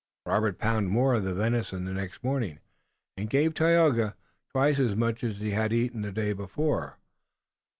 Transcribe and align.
Robert 0.25 0.57
pounded 0.57 0.91
more 0.91 1.13
of 1.13 1.23
the 1.23 1.35
venison 1.35 1.85
the 1.85 1.93
next 1.93 2.23
morning 2.23 2.57
and 3.15 3.29
gave 3.29 3.53
Tayoga 3.53 4.15
twice 4.49 4.79
as 4.79 4.95
much 4.95 5.23
as 5.23 5.37
he 5.37 5.51
had 5.51 5.71
eaten 5.71 6.01
the 6.01 6.11
day 6.11 6.33
before. 6.33 6.97